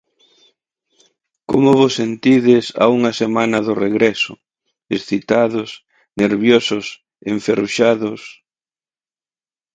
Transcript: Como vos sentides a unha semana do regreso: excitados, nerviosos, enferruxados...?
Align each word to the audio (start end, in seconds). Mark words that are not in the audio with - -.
Como 1.51 1.69
vos 1.79 1.93
sentides 2.01 2.65
a 2.83 2.85
unha 2.97 3.11
semana 3.21 3.57
do 3.67 3.73
regreso: 3.85 4.33
excitados, 4.95 5.69
nerviosos, 6.21 6.85
enferruxados...? 7.33 8.21